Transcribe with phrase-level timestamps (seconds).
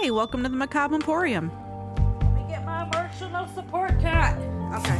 [0.00, 1.50] Hi, welcome to the Macabre Emporium.
[2.20, 4.38] Let me get my emotional support cat.
[4.72, 4.96] Okay.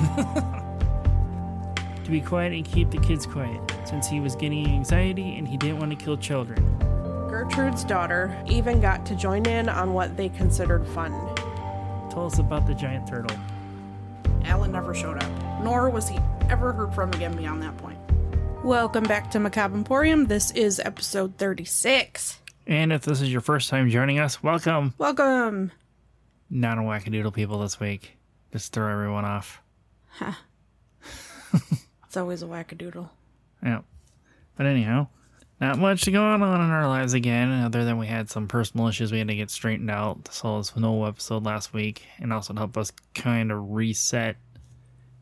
[2.04, 5.56] to be quiet and keep the kids quiet, since he was getting anxiety and he
[5.56, 6.58] didn't want to kill children.
[7.30, 11.12] Gertrude's daughter even got to join in on what they considered fun.
[12.10, 13.36] Tell us about the giant turtle.
[14.46, 16.18] Alan never showed up, nor was he
[16.50, 18.00] ever heard from again beyond that point.
[18.64, 20.26] Welcome back to Macabre Emporium.
[20.26, 22.40] This is episode 36.
[22.68, 24.92] And if this is your first time joining us, welcome.
[24.98, 25.72] Welcome.
[26.50, 28.18] Not a wackadoodle people this week.
[28.52, 29.62] Just throw everyone off.
[30.18, 30.38] Ha.
[32.08, 33.10] It's always a wackadoodle.
[33.62, 33.80] Yeah.
[34.56, 35.08] But anyhow,
[35.60, 39.12] not much going on in our lives again, other than we had some personal issues
[39.12, 40.32] we had to get straightened out.
[40.32, 44.36] So this no episode last week, and also to help us kind of reset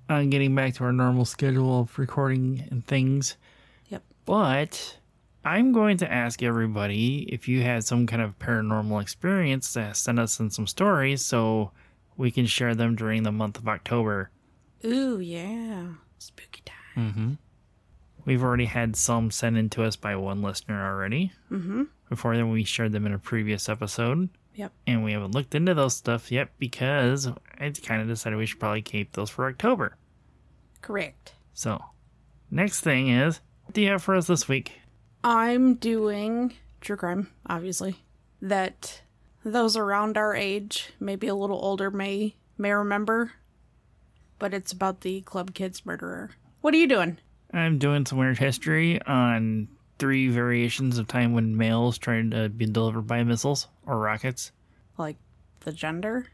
[0.09, 3.37] on getting back to our normal schedule of recording and things.
[3.89, 4.05] Yep.
[4.25, 4.99] But
[5.47, 10.19] I'm going to ask everybody if you had some kind of paranormal experience to send
[10.19, 11.71] us in some stories so
[12.17, 14.33] we can share them during the month of October.
[14.85, 15.87] Ooh, yeah.
[16.19, 16.77] Spooky time.
[16.97, 17.33] Mm-hmm.
[18.25, 21.31] We've already had some sent in to us by one listener already.
[21.53, 21.85] Mm-hmm.
[22.11, 24.29] Before then, we shared them in a previous episode.
[24.57, 24.73] Yep.
[24.89, 28.59] And we haven't looked into those stuff yet because I kind of decided we should
[28.59, 29.97] probably keep those for October.
[30.83, 31.35] Correct.
[31.55, 31.81] So,
[32.51, 34.73] next thing is, what do you have for us this week?
[35.27, 37.97] I'm doing true crime, obviously.
[38.41, 39.03] That
[39.45, 43.33] those around our age, maybe a little older, may may remember.
[44.39, 46.31] But it's about the club kids murderer.
[46.61, 47.19] What are you doing?
[47.53, 49.67] I'm doing some weird history on
[49.99, 54.53] three variations of time when males tried to be delivered by missiles or rockets.
[54.97, 55.17] Like
[55.61, 56.27] the gender?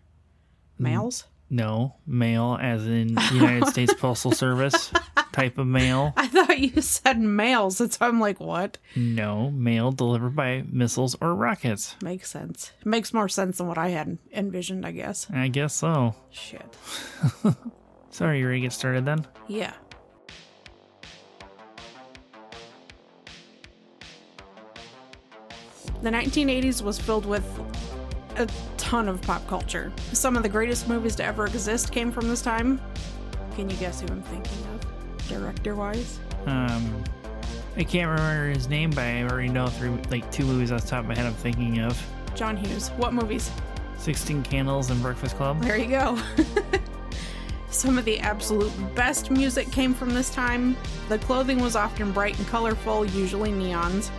[0.78, 1.24] Mm, males?
[1.48, 4.92] No, mail as in United States Postal Service
[5.32, 6.12] type of mail.
[6.16, 7.80] I thought you said mails.
[7.80, 8.78] and so I'm like, what?
[8.96, 11.96] No, mail delivered by missiles or rockets.
[12.02, 12.72] Makes sense.
[12.84, 15.26] Makes more sense than what I had envisioned, I guess.
[15.32, 16.14] I guess so.
[16.30, 16.76] Shit.
[18.14, 19.26] So, are you ready to get started then?
[19.48, 19.72] Yeah.
[26.02, 27.44] The 1980s was filled with
[28.36, 28.46] a
[28.76, 29.92] ton of pop culture.
[30.12, 32.80] Some of the greatest movies to ever exist came from this time.
[33.54, 34.91] Can you guess who I'm thinking of,
[35.32, 36.18] director wise?
[36.46, 37.04] Um,
[37.76, 40.88] I can't remember his name, but I already know three, like two movies off the
[40.88, 42.00] top of my head I'm thinking of
[42.34, 42.88] John Hughes.
[42.90, 43.50] What movies?
[43.98, 45.62] 16 Candles and Breakfast Club.
[45.62, 46.18] There you go.
[47.70, 50.76] Some of the absolute best music came from this time.
[51.08, 54.10] The clothing was often bright and colorful, usually neons.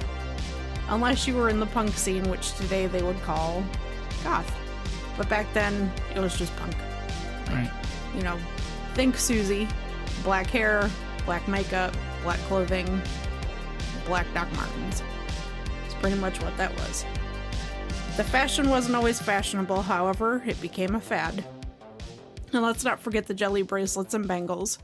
[0.90, 3.64] Unless you were in the punk scene, which today they would call
[4.24, 4.52] goth.
[5.18, 6.76] But back then, it was just punk.
[7.50, 7.70] Right.
[8.16, 8.38] You know,
[8.96, 9.68] think Susie,
[10.24, 10.90] black hair,
[11.26, 13.02] black makeup, black clothing,
[14.06, 15.04] black Doc Martens.
[15.86, 17.06] It's pretty much what that was.
[18.18, 21.44] The fashion wasn't always fashionable, however, it became a fad.
[22.52, 24.78] And let's not forget the jelly bracelets and bangles.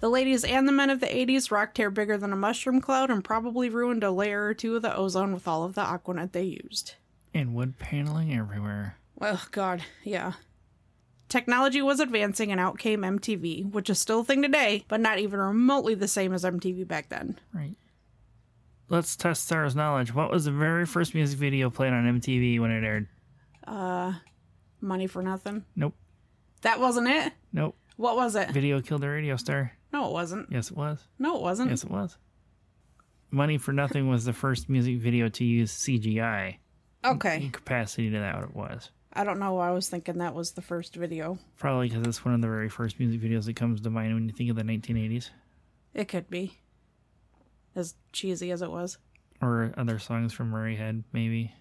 [0.00, 3.10] The ladies and the men of the 80s rocked hair bigger than a mushroom cloud
[3.10, 6.32] and probably ruined a layer or two of the ozone with all of the Aquanet
[6.32, 6.96] they used.
[7.32, 8.98] And wood paneling everywhere.
[9.14, 10.34] Well, God, yeah.
[11.28, 15.18] Technology was advancing and out came MTV, which is still a thing today, but not
[15.18, 17.38] even remotely the same as MTV back then.
[17.52, 17.74] Right.
[18.88, 20.14] Let's test Sarah's knowledge.
[20.14, 23.08] What was the very first music video played on MTV when it aired?
[23.66, 24.12] Uh,
[24.80, 25.64] Money for nothing.
[25.74, 25.94] Nope.
[26.62, 27.32] That wasn't it?
[27.52, 27.76] Nope.
[27.96, 28.50] What was it?
[28.50, 29.72] Video killed the radio star.
[29.92, 30.52] No, it wasn't.
[30.52, 31.02] Yes, it was.
[31.18, 31.70] No, it wasn't.
[31.70, 32.16] Yes, it was.
[33.30, 36.58] Money for Nothing was the first music video to use CGI.
[37.04, 37.36] Okay.
[37.44, 38.90] In capacity to that, what it was.
[39.16, 41.38] I don't know why I was thinking that was the first video.
[41.56, 44.28] Probably because it's one of the very first music videos that comes to mind when
[44.28, 45.30] you think of the 1980s.
[45.94, 46.58] It could be.
[47.74, 48.98] As cheesy as it was.
[49.40, 51.54] Or other songs from Murray Head, maybe.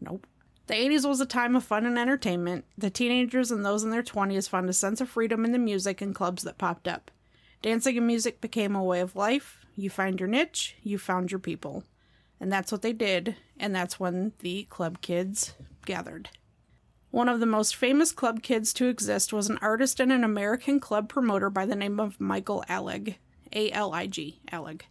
[0.00, 0.26] Nope.
[0.66, 2.64] The 80s was a time of fun and entertainment.
[2.76, 6.00] The teenagers and those in their 20s found a sense of freedom in the music
[6.00, 7.12] and clubs that popped up.
[7.62, 9.64] Dancing and music became a way of life.
[9.76, 11.84] You find your niche, you found your people.
[12.40, 15.54] And that's what they did, and that's when the club kids
[15.86, 16.28] gathered.
[17.10, 20.80] One of the most famous club kids to exist was an artist and an American
[20.80, 23.14] club promoter by the name of Michael Alig.
[23.54, 24.82] A L I G, Alig.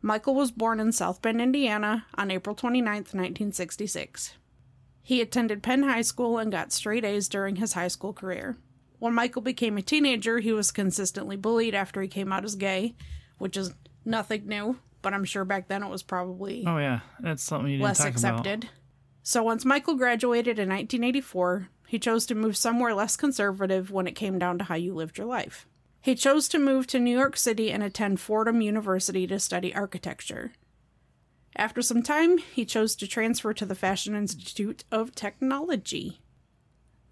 [0.00, 4.34] Michael was born in South Bend, Indiana on April 29, 1966.
[5.04, 8.56] He attended Penn High School and got straight A's during his high school career.
[8.98, 12.94] When Michael became a teenager, he was consistently bullied after he came out as gay,
[13.38, 13.74] which is
[14.04, 17.00] nothing new, but I'm sure back then it was probably Oh, yeah.
[17.20, 18.68] That's something you didn't less accepted.
[19.22, 24.16] So once Michael graduated in 1984, he chose to move somewhere less conservative when it
[24.16, 25.66] came down to how you lived your life.
[26.00, 30.52] He chose to move to New York City and attend Fordham University to study architecture.
[31.54, 36.20] After some time, he chose to transfer to the Fashion Institute of Technology.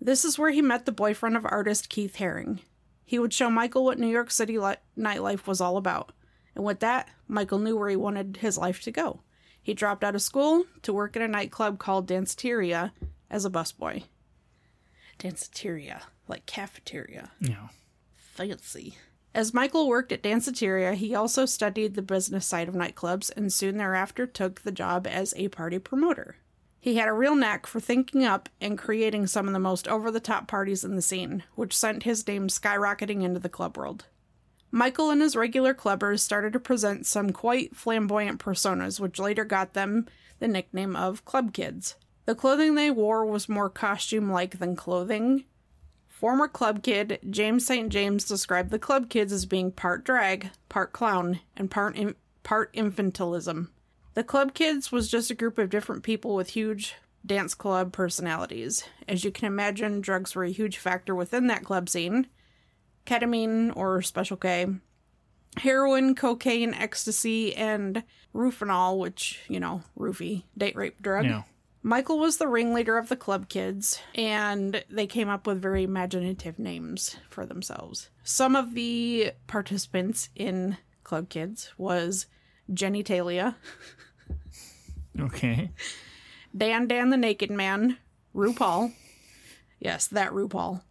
[0.01, 2.61] This is where he met the boyfriend of artist Keith Haring.
[3.05, 6.13] He would show Michael what New York City li- nightlife was all about.
[6.57, 9.21] And with that, Michael knew where he wanted his life to go.
[9.63, 12.93] He dropped out of school to work at a nightclub called Danceteria
[13.31, 14.05] as a busboy.
[15.19, 17.31] Danceteria, like cafeteria.
[17.41, 17.69] Yeah.
[18.17, 18.97] Fancy.
[19.35, 23.77] As Michael worked at Danceteria, he also studied the business side of nightclubs and soon
[23.77, 26.37] thereafter took the job as a party promoter.
[26.81, 30.11] He had a real knack for thinking up and creating some of the most over
[30.11, 34.07] the top parties in the scene, which sent his name skyrocketing into the club world.
[34.71, 39.75] Michael and his regular clubbers started to present some quite flamboyant personas, which later got
[39.75, 40.07] them
[40.39, 41.97] the nickname of Club Kids.
[42.27, 45.45] The clothing they wore was more costume like than clothing.
[46.07, 47.89] Former club kid James St.
[47.89, 52.73] James described the club kids as being part drag, part clown, and part in- part
[52.75, 53.69] infantilism.
[54.15, 56.95] The club kids was just a group of different people with huge
[57.25, 58.85] dance club personalities.
[59.09, 62.27] As you can imagine, drugs were a huge factor within that club scene.
[63.07, 64.67] Ketamine or Special K,
[65.57, 68.03] heroin, cocaine, ecstasy, and
[68.35, 71.25] rufinol, which, you know, roofie, date rape drug.
[71.25, 71.43] Yeah.
[71.83, 76.59] Michael was the ringleader of the club kids, and they came up with very imaginative
[76.59, 78.11] names for themselves.
[78.23, 82.27] Some of the participants in Club Kids was
[82.73, 83.57] Jenny Talia,
[85.19, 85.71] Okay.
[86.57, 87.99] Dan Dan the Naked Man,
[88.35, 88.93] RuPaul.
[89.79, 90.83] Yes, that RuPaul.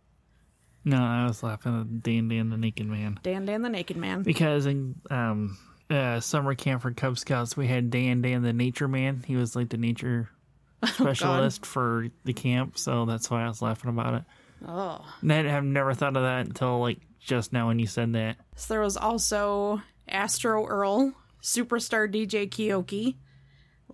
[0.86, 3.20] No, I was laughing at Dan Dan the Naked Man.
[3.22, 4.24] Dan Dan the Naked Man.
[4.24, 5.58] Because in um,
[5.90, 9.24] uh, summer camp for Cub Scouts, we had Dan Dan the Nature Man.
[9.26, 10.30] He was like the nature
[10.86, 14.24] specialist for the camp, so that's why I was laughing about it.
[14.68, 15.06] Oh.
[15.22, 18.38] And I have never thought of that until like just now when you said that.
[18.56, 23.16] So there was also Astro Earl, Superstar DJ Keoki,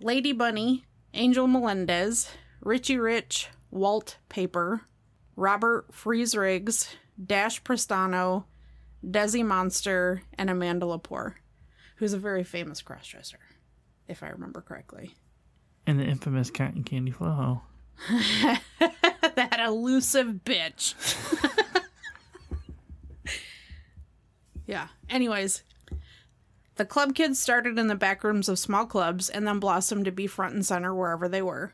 [0.00, 0.84] Lady Bunny,
[1.14, 2.30] Angel Melendez,
[2.60, 4.82] Richie Rich, Walt Paper,
[5.36, 6.88] Robert Freeze Riggs
[7.24, 8.44] Dash Prestano,
[9.04, 11.34] Desi Monster, and Amanda Lepore,
[11.96, 13.36] who's a very famous crossdresser,
[14.08, 15.14] if I remember correctly.
[15.86, 17.62] And the infamous Cotton Candy Flow.
[18.10, 20.94] that elusive bitch.
[24.66, 24.88] yeah.
[25.08, 25.62] Anyways,
[26.74, 30.12] the club kids started in the back rooms of small clubs and then blossomed to
[30.12, 31.72] be front and center wherever they were.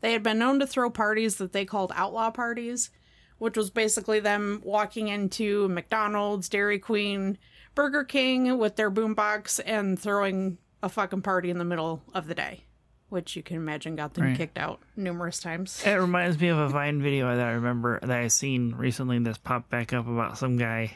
[0.00, 2.90] They had been known to throw parties that they called outlaw parties,
[3.38, 7.38] which was basically them walking into McDonald's, Dairy Queen,
[7.74, 12.34] Burger King with their boombox and throwing a fucking party in the middle of the
[12.34, 12.64] day,
[13.08, 14.36] which you can imagine got them Right.
[14.36, 15.82] kicked out numerous times.
[15.84, 19.38] It reminds me of a Vine video that I remember that I seen recently that's
[19.38, 20.92] popped back up about some guy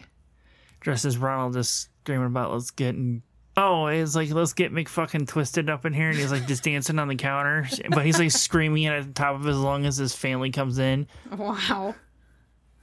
[0.80, 3.22] dressed as Ronald just screaming about let's get and
[3.56, 6.98] oh it's like let's get McFucking twisted up in here and he's like just dancing
[6.98, 10.14] on the counter but he's like screaming at the top of his lungs as his
[10.14, 11.06] family comes in.
[11.36, 11.94] Wow.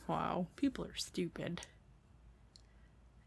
[0.07, 0.47] Wow.
[0.55, 1.61] People are stupid.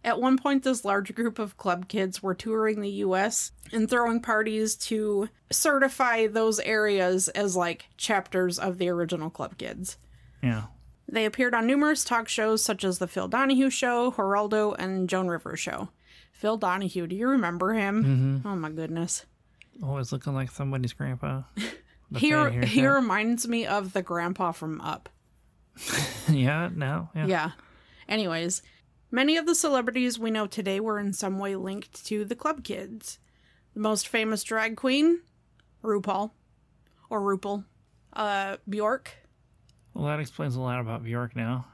[0.04, 4.20] At one point, this large group of club kids were touring the US and throwing
[4.20, 9.98] parties to certify those areas as like chapters of the original club kids.
[10.42, 10.64] Yeah.
[11.08, 15.28] They appeared on numerous talk shows such as The Phil Donahue Show, Geraldo, and Joan
[15.28, 15.90] Rivers Show.
[16.32, 18.42] Phil Donahue, do you remember him?
[18.44, 19.24] Oh my goodness.
[19.82, 21.42] Always looking like somebody's grandpa.
[22.16, 22.34] He,
[22.66, 25.08] he reminds me of the grandpa from Up.
[26.28, 27.08] yeah, no.
[27.14, 27.26] Yeah.
[27.26, 27.50] Yeah.
[28.08, 28.60] Anyways,
[29.10, 32.64] many of the celebrities we know today were in some way linked to the club
[32.64, 33.18] kids.
[33.74, 35.20] The most famous drag queen,
[35.82, 36.32] RuPaul,
[37.08, 37.64] or RuPaul,
[38.12, 39.12] uh, Bjork,
[39.94, 41.66] Well that explains a lot about Bjork now.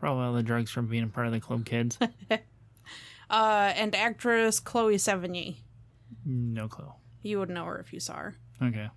[0.00, 1.98] Probably all the drugs from being a part of the club kids.
[3.34, 5.56] uh, and actress Chloe Sevigny.
[6.24, 6.92] no clue.
[7.22, 8.36] You would know her if you saw her.
[8.62, 8.88] Okay.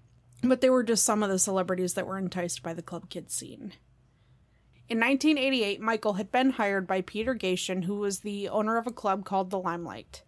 [0.44, 3.34] But they were just some of the celebrities that were enticed by the club kids
[3.34, 3.74] scene.
[4.89, 8.91] In 1988, Michael had been hired by Peter Gatien, who was the owner of a
[8.91, 10.24] club called the Limelight.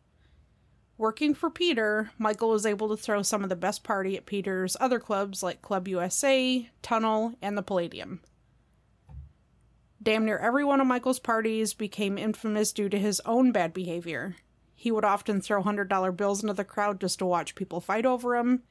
[0.98, 4.76] Working for Peter, Michael was able to throw some of the best party at Peter's
[4.82, 8.20] other clubs like Club USA, Tunnel, and the Palladium.
[10.02, 14.36] Damn near every one of Michael's parties became infamous due to his own bad behavior.
[14.76, 18.38] He would often throw $100 bills into the crowd just to watch people fight over
[18.38, 18.64] him.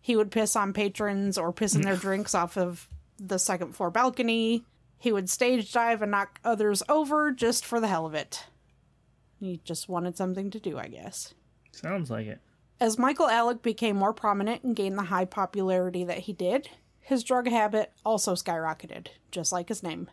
[0.00, 3.90] He would piss on patrons or piss in their drinks off of the second floor
[3.90, 4.64] balcony.
[4.98, 8.44] He would stage dive and knock others over just for the hell of it.
[9.38, 11.34] He just wanted something to do, I guess.
[11.70, 12.40] Sounds like it.
[12.80, 16.68] As Michael Alig became more prominent and gained the high popularity that he did,
[17.00, 20.10] his drug habit also skyrocketed, just like his name.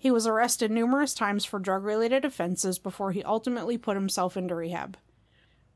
[0.00, 4.54] He was arrested numerous times for drug related offenses before he ultimately put himself into
[4.54, 4.96] rehab.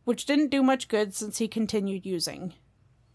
[0.05, 2.55] which didn't do much good since he continued using.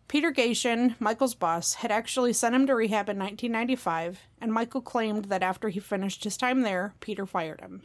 [0.08, 5.26] Peter Gatien, Michael's boss, had actually sent him to rehab in 1995, and Michael claimed
[5.26, 7.84] that after he finished his time there, Peter fired him.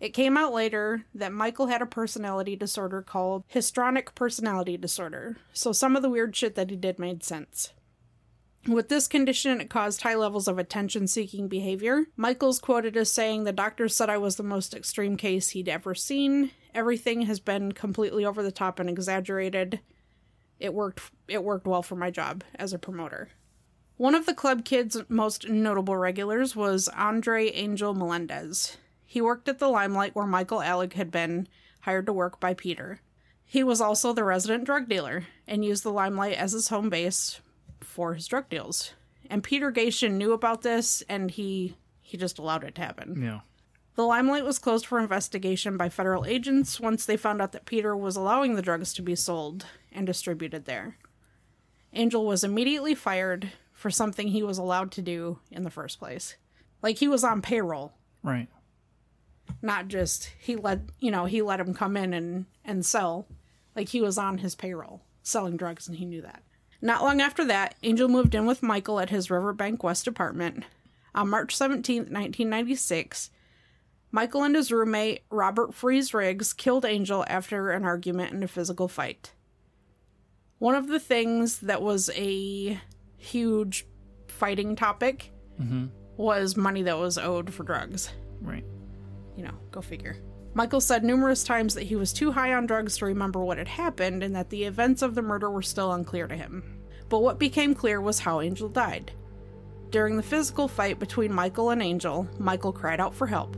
[0.00, 5.72] It came out later that Michael had a personality disorder called histrionic personality disorder, so
[5.72, 7.72] some of the weird shit that he did made sense.
[8.68, 12.04] With this condition, it caused high levels of attention seeking behavior.
[12.16, 15.94] Michael's quoted as saying, The doctors said I was the most extreme case he'd ever
[15.94, 16.50] seen.
[16.74, 19.80] Everything has been completely over the top and exaggerated.
[20.58, 23.30] It worked it worked well for my job as a promoter.
[23.96, 28.76] One of the club kids' most notable regulars was Andre Angel Melendez.
[29.06, 31.48] He worked at the Limelight where Michael Alig had been
[31.80, 33.00] hired to work by Peter.
[33.44, 37.40] He was also the resident drug dealer and used the Limelight as his home base
[37.90, 38.94] for his drug deals.
[39.28, 43.20] And Peter Gatien knew about this and he he just allowed it to happen.
[43.22, 43.40] Yeah.
[43.94, 47.96] The Limelight was closed for investigation by federal agents once they found out that Peter
[47.96, 50.96] was allowing the drugs to be sold and distributed there.
[51.92, 56.36] Angel was immediately fired for something he was allowed to do in the first place.
[56.82, 57.92] Like he was on payroll,
[58.22, 58.48] Right.
[59.62, 63.26] not just he let you know he let him come in and and sell.
[63.76, 66.42] Like he was on his payroll selling drugs, and he knew that.
[66.82, 70.64] Not long after that, Angel moved in with Michael at his Riverbank West apartment.
[71.14, 73.30] On March 17th, 1996,
[74.12, 78.88] Michael and his roommate, Robert Freeze Riggs, killed Angel after an argument and a physical
[78.88, 79.32] fight.
[80.58, 82.80] One of the things that was a
[83.16, 83.86] huge
[84.28, 85.86] fighting topic mm-hmm.
[86.16, 88.10] was money that was owed for drugs.
[88.40, 88.64] Right.
[89.36, 90.16] You know, go figure.
[90.54, 93.68] Michael said numerous times that he was too high on drugs to remember what had
[93.68, 96.78] happened and that the events of the murder were still unclear to him.
[97.08, 99.12] But what became clear was how Angel died.
[99.90, 103.56] During the physical fight between Michael and Angel, Michael cried out for help.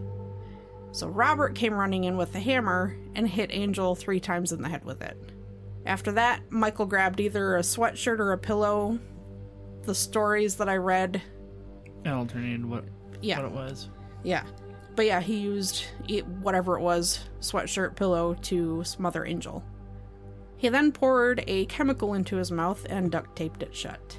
[0.93, 4.69] So Robert came running in with a hammer and hit Angel three times in the
[4.69, 5.17] head with it.
[5.87, 8.99] After that, Michael grabbed either a sweatshirt or a pillow.
[9.85, 11.21] The stories that I read
[12.05, 12.85] It alternated what
[13.23, 13.39] Yeah.
[13.39, 13.89] what it was.
[14.23, 14.45] yeah.
[14.95, 19.65] But yeah, he used it, whatever it was, sweatshirt pillow to smother Angel.
[20.57, 24.19] He then poured a chemical into his mouth and duct taped it shut.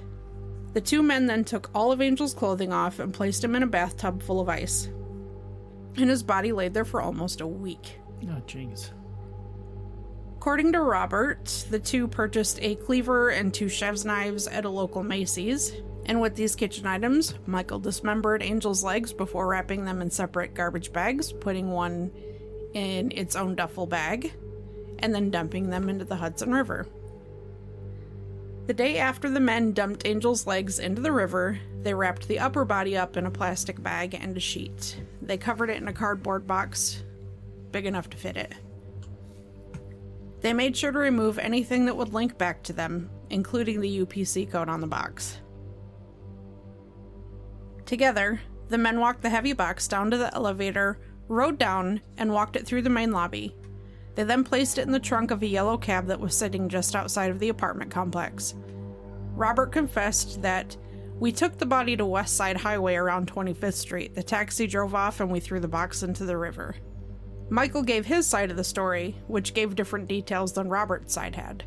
[0.74, 3.68] The two men then took all of Angel's clothing off and placed him in a
[3.68, 4.90] bathtub full of ice.
[5.96, 8.00] And his body laid there for almost a week.
[8.24, 8.90] Oh jeez.
[10.38, 15.04] According to Robert, the two purchased a cleaver and two chef's knives at a local
[15.04, 15.72] Macy's.
[16.06, 20.92] And with these kitchen items, Michael dismembered Angel's legs before wrapping them in separate garbage
[20.92, 22.12] bags, putting one
[22.74, 24.34] in its own duffel bag,
[25.00, 26.88] and then dumping them into the Hudson River.
[28.66, 32.64] The day after the men dumped Angel's legs into the river, they wrapped the upper
[32.64, 35.02] body up in a plastic bag and a sheet.
[35.22, 37.04] They covered it in a cardboard box
[37.74, 38.54] big enough to fit it.
[40.40, 44.50] They made sure to remove anything that would link back to them, including the UPC
[44.50, 45.40] code on the box.
[47.86, 52.56] Together, the men walked the heavy box down to the elevator, rode down, and walked
[52.56, 53.56] it through the main lobby.
[54.16, 56.96] They then placed it in the trunk of a yellow cab that was sitting just
[56.96, 58.54] outside of the apartment complex.
[59.36, 60.78] Robert confessed that
[61.20, 64.14] we took the body to West Side Highway around 25th Street.
[64.14, 66.76] The taxi drove off and we threw the box into the river.
[67.50, 71.64] Michael gave his side of the story, which gave different details than Robert's side had.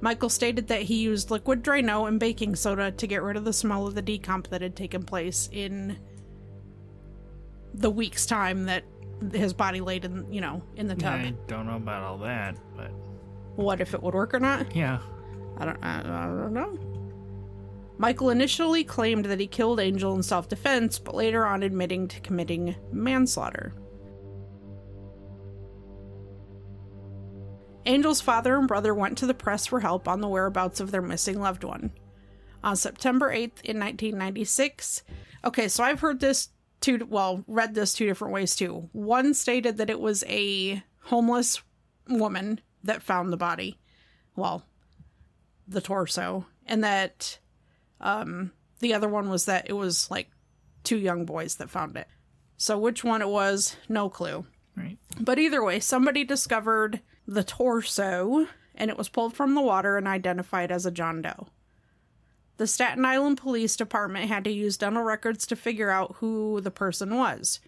[0.00, 3.52] Michael stated that he used liquid Drano and baking soda to get rid of the
[3.52, 5.98] smell of the decomp that had taken place in
[7.74, 8.84] the week's time that
[9.32, 11.20] his body laid in, you know, in the tub.
[11.20, 12.90] I don't know about all that, but
[13.56, 14.74] What if it would work or not?
[14.74, 14.98] yeah.
[15.58, 16.78] I don't, I, I don't know.
[17.98, 22.20] Michael initially claimed that he killed Angel in self defense, but later on admitting to
[22.20, 23.74] committing manslaughter.
[27.90, 31.02] Angel's father and brother went to the press for help on the whereabouts of their
[31.02, 31.90] missing loved one.
[32.62, 35.02] On September 8th in 1996,
[35.44, 38.88] okay, so I've heard this two, well, read this two different ways too.
[38.92, 41.62] One stated that it was a homeless
[42.08, 43.80] woman that found the body.
[44.36, 44.64] Well,
[45.66, 47.40] the torso, and that
[48.00, 50.30] um, the other one was that it was like
[50.84, 52.06] two young boys that found it.
[52.56, 54.46] So which one it was, no clue.
[54.76, 54.98] Right.
[55.18, 60.08] But either way, somebody discovered the torso and it was pulled from the water and
[60.08, 61.46] identified as a John Doe.
[62.56, 66.72] The Staten Island Police Department had to use dental records to figure out who the
[66.72, 67.60] person was.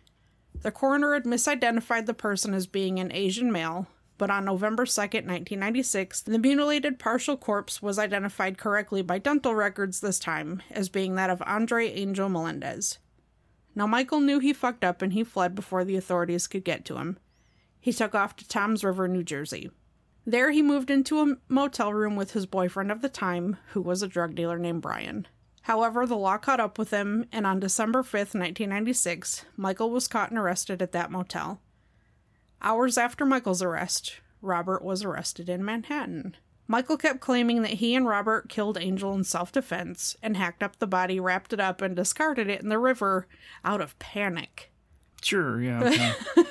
[0.63, 3.87] The coroner had misidentified the person as being an Asian male,
[4.19, 10.01] but on November 2nd, 1996, the mutilated partial corpse was identified correctly by dental records
[10.01, 12.99] this time as being that of Andre Angel Melendez.
[13.77, 16.97] Now, Michael knew he fucked up and he fled before the authorities could get to
[16.97, 17.19] him.
[17.83, 19.69] He took off to Toms River, New Jersey.
[20.25, 24.03] There, he moved into a motel room with his boyfriend of the time, who was
[24.03, 25.27] a drug dealer named Brian.
[25.63, 30.31] However, the law caught up with him, and on December 5th, 1996, Michael was caught
[30.31, 31.61] and arrested at that motel.
[32.63, 36.37] Hours after Michael's arrest, Robert was arrested in Manhattan.
[36.69, 40.79] Michael kept claiming that he and Robert killed Angel in self defense and hacked up
[40.79, 43.27] the body, wrapped it up, and discarded it in the river
[43.65, 44.71] out of panic.
[45.21, 45.83] Sure, yeah.
[46.37, 46.45] okay.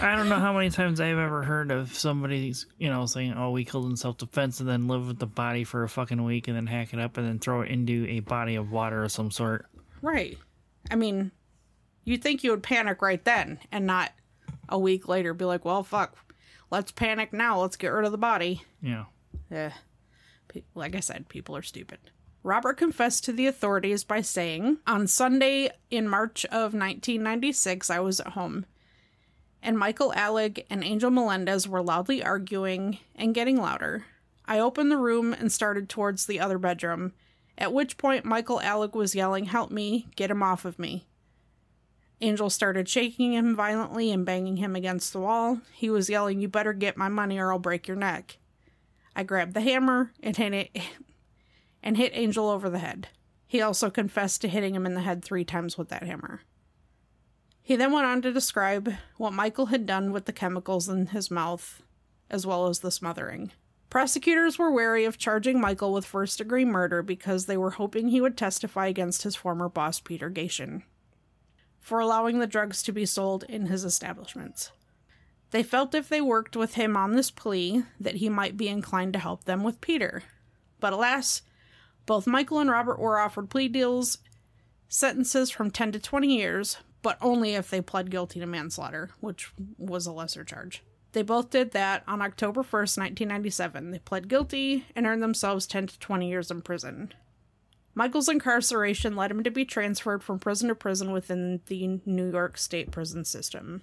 [0.00, 3.50] I don't know how many times I've ever heard of somebody's, you know, saying, "Oh,
[3.50, 6.56] we killed in self-defense," and then live with the body for a fucking week, and
[6.56, 9.30] then hack it up, and then throw it into a body of water of some
[9.30, 9.66] sort.
[10.02, 10.38] Right.
[10.90, 11.30] I mean,
[12.04, 14.12] you'd think you would panic right then and not
[14.68, 16.16] a week later be like, well, fuck,
[16.70, 17.60] let's panic now.
[17.60, 18.62] Let's get rid of the body.
[18.80, 19.04] Yeah.
[19.50, 19.70] Eh.
[20.48, 21.98] Pe- Like I said, people are stupid.
[22.42, 28.18] Robert confessed to the authorities by saying, On Sunday in March of 1996, I was
[28.20, 28.64] at home,
[29.62, 34.06] and Michael Alig and Angel Melendez were loudly arguing and getting louder.
[34.46, 37.12] I opened the room and started towards the other bedroom,
[37.56, 41.06] at which point Michael Alig was yelling, Help me, get him off of me.
[42.22, 45.60] Angel started shaking him violently and banging him against the wall.
[45.72, 48.38] He was yelling, You better get my money or I'll break your neck.
[49.16, 50.78] I grabbed the hammer and hit it
[51.82, 53.08] and hit Angel over the head.
[53.46, 56.42] He also confessed to hitting him in the head three times with that hammer.
[57.62, 61.30] He then went on to describe what Michael had done with the chemicals in his
[61.30, 61.82] mouth,
[62.28, 63.52] as well as the smothering.
[63.90, 68.20] Prosecutors were wary of charging Michael with first degree murder because they were hoping he
[68.20, 70.82] would testify against his former boss, Peter Gatien,
[71.80, 74.70] for allowing the drugs to be sold in his establishments.
[75.50, 79.12] They felt if they worked with him on this plea that he might be inclined
[79.14, 80.22] to help them with Peter.
[80.78, 81.42] But alas,
[82.06, 84.18] both Michael and Robert were offered plea deals,
[84.88, 89.52] sentences from 10 to 20 years, but only if they pled guilty to manslaughter, which
[89.78, 90.82] was a lesser charge.
[91.12, 93.90] They both did that on October 1st, 1997.
[93.90, 97.12] They pled guilty and earned themselves 10 to 20 years in prison.
[97.94, 102.56] Michael's incarceration led him to be transferred from prison to prison within the New York
[102.56, 103.82] State prison system.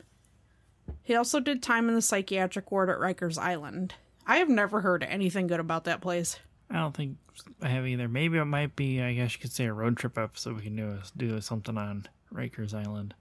[1.04, 3.96] He also did time in the psychiatric ward at Rikers Island.
[4.26, 6.40] I have never heard anything good about that place.
[6.70, 7.18] I don't think
[7.62, 8.08] I have either.
[8.08, 10.76] Maybe it might be, I guess you could say, a road trip episode we can
[10.76, 13.14] do do something on Rikers Island.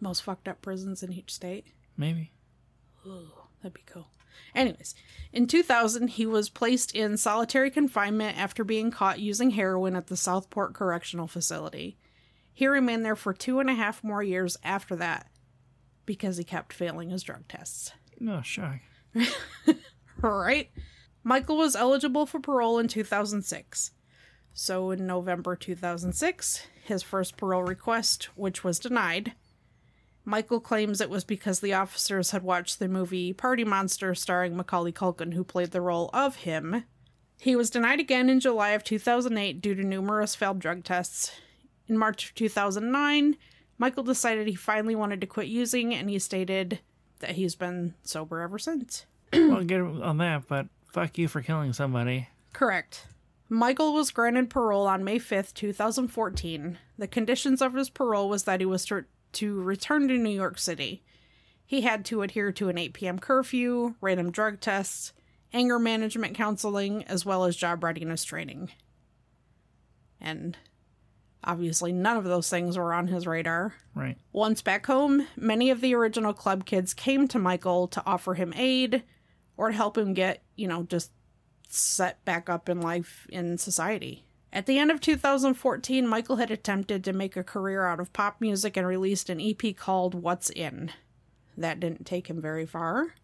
[0.00, 1.66] Most fucked up prisons in each state.
[1.96, 2.32] Maybe.
[3.62, 4.08] That'd be cool.
[4.54, 4.94] Anyways,
[5.32, 10.16] in 2000, he was placed in solitary confinement after being caught using heroin at the
[10.16, 11.98] Southport Correctional Facility.
[12.52, 15.28] He remained there for two and a half more years after that
[16.04, 17.92] because he kept failing his drug tests.
[18.18, 18.80] No shock.
[20.22, 20.70] Right?
[21.24, 23.90] Michael was eligible for parole in 2006.
[24.54, 29.32] So in November 2006, his first parole request, which was denied,
[30.24, 34.92] Michael claims it was because the officers had watched the movie Party Monster starring Macaulay
[34.92, 36.84] Culkin, who played the role of him.
[37.40, 41.32] He was denied again in July of 2008 due to numerous failed drug tests.
[41.88, 43.36] In March of 2009,
[43.78, 46.78] Michael decided he finally wanted to quit using, and he stated
[47.18, 49.06] that he's been sober ever since.
[49.32, 52.28] well, get on that, but fuck you for killing somebody.
[52.52, 53.06] Correct.
[53.52, 56.78] Michael was granted parole on May 5th, 2014.
[56.96, 60.58] The conditions of his parole was that he was to, to return to New York
[60.58, 61.02] City.
[61.62, 63.18] He had to adhere to an 8 p.m.
[63.18, 65.12] curfew, random drug tests,
[65.52, 68.70] anger management counseling, as well as job readiness training.
[70.18, 70.56] And
[71.44, 73.74] obviously, none of those things were on his radar.
[73.94, 74.16] Right.
[74.32, 78.54] Once back home, many of the original club kids came to Michael to offer him
[78.56, 79.02] aid
[79.58, 81.10] or to help him get, you know, just
[81.74, 84.24] set back up in life in society.
[84.52, 88.40] At the end of 2014, Michael had attempted to make a career out of pop
[88.40, 90.90] music and released an EP called What's In.
[91.56, 93.14] That didn't take him very far,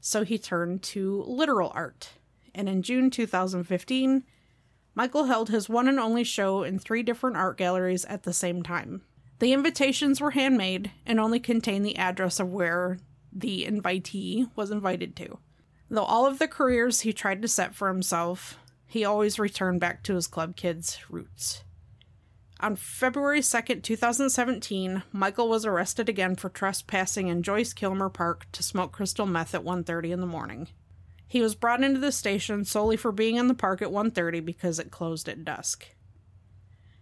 [0.00, 2.10] so he turned to literal art.
[2.54, 4.24] And in June 2015,
[4.94, 8.62] Michael held his one and only show in three different art galleries at the same
[8.62, 9.02] time.
[9.40, 12.98] The invitations were handmade and only contained the address of where
[13.32, 15.38] the invitee was invited to.
[15.90, 20.04] Though all of the careers he tried to set for himself, he always returned back
[20.04, 21.64] to his club kids' roots.
[22.60, 28.62] On February 2nd, 2017, Michael was arrested again for trespassing in Joyce Kilmer Park to
[28.62, 30.68] smoke crystal meth at 1:30 in the morning.
[31.26, 34.78] He was brought into the station solely for being in the park at 1:30 because
[34.78, 35.88] it closed at dusk.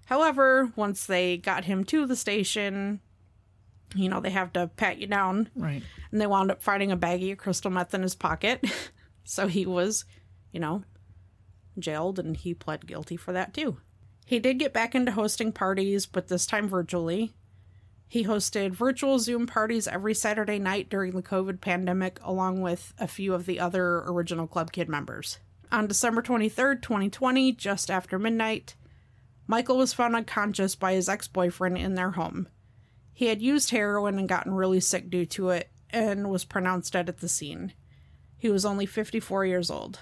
[0.06, 3.00] However, once they got him to the station,
[3.94, 5.82] you know, they have to pat you down Right.
[6.10, 8.64] and they wound up finding a baggie of crystal meth in his pocket.
[9.24, 10.04] so he was,
[10.52, 10.84] you know,
[11.78, 13.78] jailed and he pled guilty for that too.
[14.26, 17.32] He did get back into hosting parties, but this time virtually.
[18.10, 23.06] He hosted virtual Zoom parties every Saturday night during the COVID pandemic, along with a
[23.06, 25.38] few of the other original Club Kid members.
[25.70, 28.74] On December 23rd, 2020, just after midnight,
[29.46, 32.48] Michael was found unconscious by his ex boyfriend in their home.
[33.18, 37.08] He had used heroin and gotten really sick due to it and was pronounced dead
[37.08, 37.72] at the scene.
[38.36, 39.98] He was only 54 years old.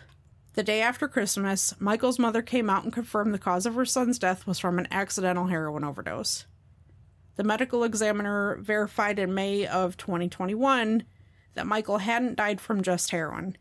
[0.52, 4.18] The day after Christmas, Michael's mother came out and confirmed the cause of her son's
[4.18, 6.44] death was from an accidental heroin overdose.
[7.36, 11.04] The medical examiner verified in May of 2021
[11.54, 13.56] that Michael hadn't died from just heroin.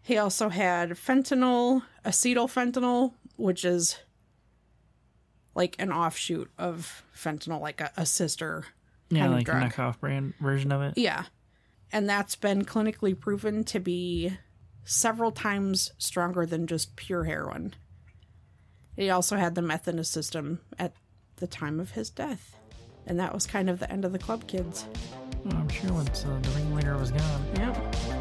[0.00, 3.98] He also had fentanyl, acetylfentanyl, which is
[5.54, 8.64] like an offshoot of fentanyl, like a, a sister.
[9.10, 9.72] Yeah, like a drug.
[9.72, 10.98] knockoff brand version of it.
[10.98, 11.24] Yeah.
[11.92, 14.36] And that's been clinically proven to be
[14.84, 17.74] several times stronger than just pure heroin.
[18.96, 20.92] He also had the meth in his system at
[21.36, 22.56] the time of his death.
[23.06, 24.84] And that was kind of the end of the club kids.
[25.44, 27.46] Well, I'm sure once uh, the ringleader was gone.
[27.56, 28.17] Yeah.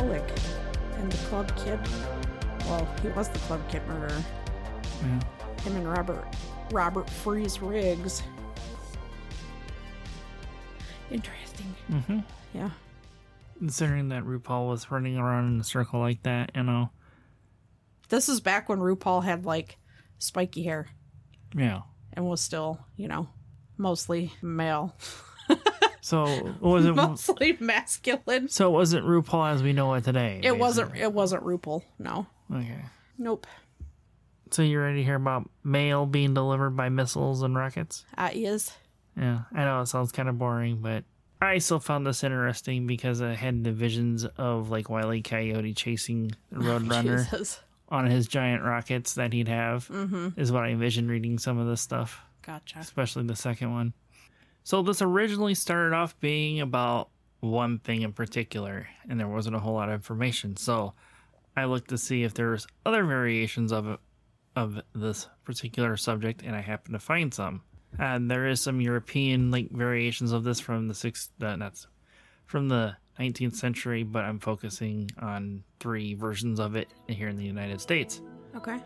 [0.00, 1.78] That's Michael Alig and the club kid.
[2.66, 4.22] Well, he was the club kid murderer.
[5.02, 5.20] Yeah.
[5.62, 6.24] Him and Robert
[6.72, 8.22] Robert Freeze Riggs.
[11.10, 11.74] Interesting.
[11.90, 12.18] Mm-hmm.
[12.54, 12.70] Yeah.
[13.58, 16.90] Considering that RuPaul was running around in a circle like that, you know.
[18.08, 19.76] This is back when RuPaul had like
[20.18, 20.88] spiky hair
[21.54, 21.82] Yeah.
[22.12, 23.28] and was still, you know,
[23.76, 24.96] mostly male.
[26.00, 26.94] So was it?
[26.94, 28.48] mostly masculine.
[28.48, 30.40] so it wasn't RuPaul as we know it today.
[30.42, 31.82] It wasn't it wasn't RuPaul.
[31.98, 32.26] No.
[32.52, 32.84] Okay.
[33.18, 33.46] Nope.
[34.50, 38.04] So you ready to hear about mail being delivered by missiles and rockets?
[38.16, 38.72] Uh is.
[39.16, 41.04] Yeah, I know it sounds kind of boring, but
[41.42, 45.22] I still found this interesting because I had the visions of like Wiley E.
[45.22, 47.60] Coyote chasing the Roadrunner Jesus.
[47.88, 49.86] on his giant rockets that he'd have.
[49.88, 50.40] Mm-hmm.
[50.40, 52.78] Is what I envisioned reading some of this stuff, Gotcha.
[52.78, 53.92] especially the second one.
[54.62, 59.58] So this originally started off being about one thing in particular, and there wasn't a
[59.58, 60.56] whole lot of information.
[60.56, 60.94] So
[61.56, 63.98] I looked to see if there's other variations of
[64.56, 67.62] of this particular subject, and I happened to find some.
[67.98, 71.70] And there is some European like variations of this from the six uh,
[72.46, 77.44] from the 19th century, but I'm focusing on three versions of it here in the
[77.44, 78.20] United States.
[78.56, 78.80] Okay.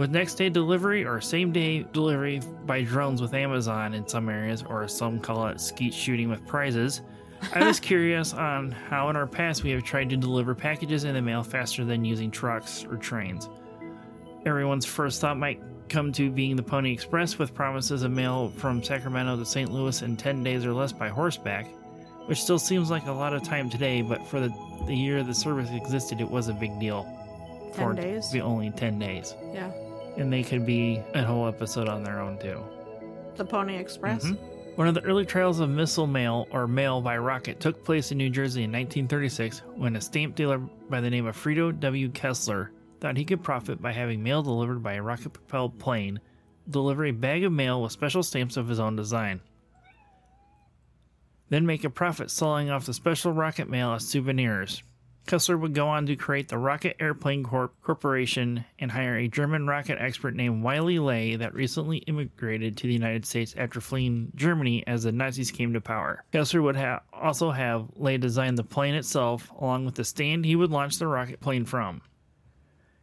[0.00, 4.64] With next day delivery or same day delivery by drones with Amazon in some areas,
[4.66, 7.02] or some call it skeet shooting with prizes,
[7.52, 11.12] I was curious on how in our past we have tried to deliver packages in
[11.12, 13.50] the mail faster than using trucks or trains.
[14.46, 15.60] Everyone's first thought might
[15.90, 19.70] come to being the Pony Express with promises of mail from Sacramento to St.
[19.70, 21.66] Louis in 10 days or less by horseback,
[22.24, 24.48] which still seems like a lot of time today, but for the,
[24.86, 27.04] the year the service existed, it was a big deal.
[27.74, 28.30] 10 For days?
[28.30, 29.70] Be only 10 days Yeah.
[30.16, 32.60] And they could be a whole episode on their own too.
[33.36, 34.24] The Pony Express.
[34.26, 34.38] Mhm.
[34.76, 38.18] One of the early trials of missile mail or mail by rocket took place in
[38.18, 42.08] New Jersey in 1936 when a stamp dealer by the name of Frito W.
[42.10, 42.70] Kessler
[43.00, 46.20] thought he could profit by having mail delivered by a rocket propelled plane,
[46.68, 49.40] deliver a bag of mail with special stamps of his own design.
[51.48, 54.82] Then make a profit selling off the special rocket mail as souvenirs.
[55.26, 57.74] Kessler would go on to create the Rocket Airplane Corp.
[57.82, 62.92] Corporation and hire a German rocket expert named Wiley Ley that recently immigrated to the
[62.92, 66.24] United States after fleeing Germany as the Nazis came to power.
[66.32, 70.56] Kessler would ha- also have Ley design the plane itself, along with the stand he
[70.56, 72.00] would launch the rocket plane from.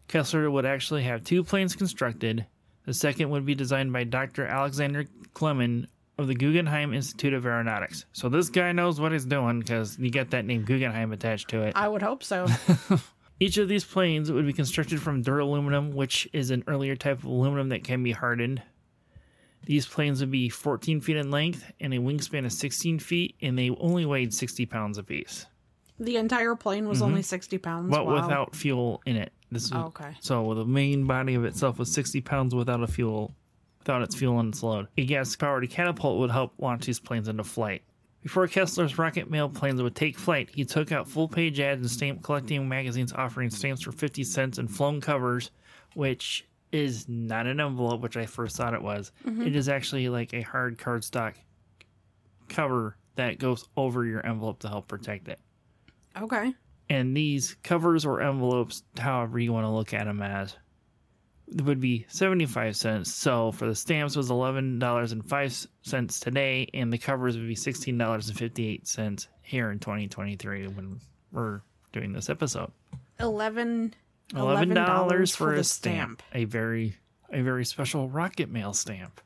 [0.08, 2.46] Kessler would actually have two planes constructed.
[2.86, 4.46] The second would be designed by Dr.
[4.46, 8.06] Alexander Klemin of the Guggenheim Institute of Aeronautics.
[8.14, 11.62] So this guy knows what he's doing because you get that name Guggenheim attached to
[11.62, 11.74] it.
[11.76, 12.48] I would hope so.
[13.40, 17.26] Each of these planes would be constructed from duraluminum, which is an earlier type of
[17.26, 18.64] aluminum that can be hardened.
[19.66, 23.58] These planes would be 14 feet in length and a wingspan of 16 feet, and
[23.58, 25.46] they only weighed 60 pounds apiece.
[26.00, 27.26] the entire plane was only mm-hmm.
[27.26, 27.92] 60 pounds.
[27.92, 28.16] but wow.
[28.16, 29.34] without fuel in it.
[29.52, 30.16] This is, Oh, okay.
[30.20, 33.34] So the main body of itself was 60 pounds without a fuel,
[33.88, 34.88] without its fuel and its load.
[34.98, 37.84] A gas-powered catapult would help launch these planes into flight.
[38.22, 42.22] Before Kessler's rocket mail planes would take flight, he took out full-page ads and stamp
[42.22, 45.52] collecting magazines offering stamps for 50 cents and flown covers,
[45.94, 49.14] which is not an envelope, which I first thought it was.
[49.26, 49.44] Mm-hmm.
[49.48, 51.36] It is actually like a hard cardstock
[52.50, 55.40] cover that goes over your envelope to help protect it
[56.18, 56.54] Okay.
[56.90, 60.56] and these covers or envelopes, however you want to look at them as,
[61.50, 63.14] would be 75 cents.
[63.14, 69.80] So for the stamps was $11.05 today, and the covers would be $16.58 here in
[69.80, 71.00] 2023 when
[71.32, 71.62] we're
[71.94, 72.72] doing this episode.
[73.20, 73.94] Eleven.
[74.34, 76.22] $11, $11 for, the a stamp.
[76.34, 76.98] A very
[77.32, 79.22] a very special rocket mail stamp.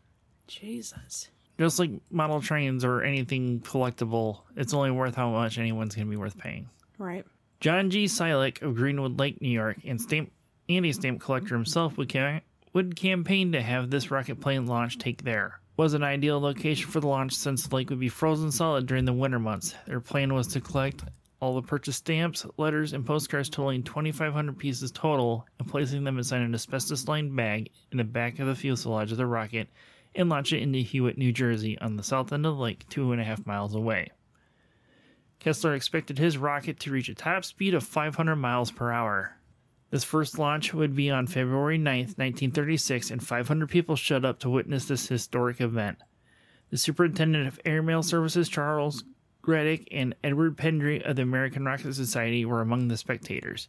[0.48, 1.30] Jesus.
[1.60, 6.12] Just like model trains or anything collectible, it's only worth how much anyone's going to
[6.12, 6.70] be worth paying.
[6.98, 7.26] Right.
[7.60, 8.06] John G.
[8.06, 10.32] Silik of Greenwood Lake, New York, and stamp
[10.70, 12.42] anti-stamp collector himself would, ca-
[12.74, 15.60] would campaign to have this rocket plane launch take there.
[15.78, 19.06] Was an ideal location for the launch since the lake would be frozen solid during
[19.06, 19.74] the winter months.
[19.88, 21.04] Their plan was to collect
[21.40, 26.42] all the purchased stamps, letters, and postcards totaling 2,500 pieces total and placing them inside
[26.42, 29.68] an asbestos-lined bag in the back of the fuselage of the rocket
[30.14, 33.12] and launch it into Hewitt, New Jersey on the south end of the lake, two
[33.12, 34.12] and a half miles away.
[35.40, 39.36] Kessler expected his rocket to reach a top speed of 500 miles per hour.
[39.92, 44.50] This first launch would be on February 9th, 1936, and 500 people showed up to
[44.50, 45.98] witness this historic event.
[46.70, 49.04] The superintendent of airmail services, Charles
[49.44, 53.68] Gredick, and Edward Pendray of the American Rocket Society were among the spectators.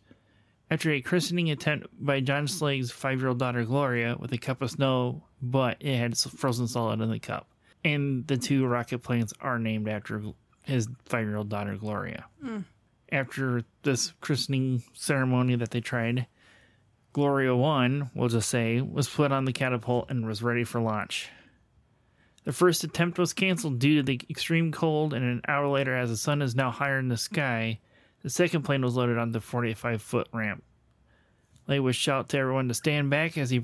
[0.71, 4.63] After a christening attempt by John Slage's five year old daughter Gloria with a cup
[4.63, 7.49] of snow, but it had frozen solid in the cup.
[7.85, 10.23] And the two rocket planes are named after
[10.63, 12.27] his five year old daughter Gloria.
[12.41, 12.61] Hmm.
[13.13, 16.27] After this christening ceremony that they tried,
[17.13, 21.29] Gloria 1, we'll just say, was put on the catapult and was ready for launch.
[22.45, 26.09] The first attempt was canceled due to the extreme cold, and an hour later, as
[26.09, 27.81] the sun is now higher in the sky,
[28.23, 30.65] the second plane was loaded on the 45 foot ramp.
[31.69, 33.63] Ley would shout to everyone to stand back as he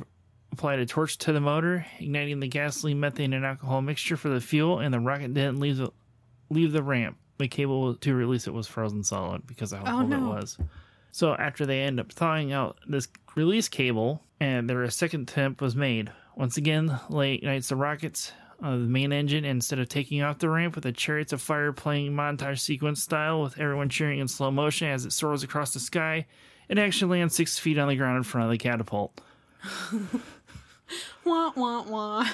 [0.53, 4.43] applied a torch to the motor, igniting the gasoline, methane, and alcohol mixture for the
[4.43, 5.91] fuel, and the rocket didn't leave the,
[6.51, 7.17] leave the ramp.
[7.39, 10.29] The cable to release it was frozen solid because of how Oh, cold it no.
[10.29, 10.59] was.
[11.13, 15.75] So after they end up thawing out this release cable, and their second attempt was
[15.77, 16.11] made.
[16.37, 20.49] Once again, Ley ignites the rockets on the main engine, instead of taking off the
[20.51, 24.51] ramp with the chariots of fire playing montage sequence style with everyone cheering in slow
[24.51, 26.27] motion as it soars across the sky,
[26.69, 29.21] it actually lands six feet on the ground in front of the catapult.
[31.25, 32.27] Wah wah wah.